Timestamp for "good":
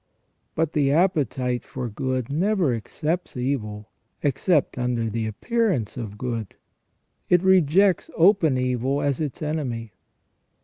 1.87-2.31, 6.17-6.55